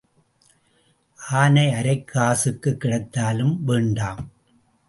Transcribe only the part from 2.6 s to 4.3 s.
கிடைத்தாலும் வேண்டாம்.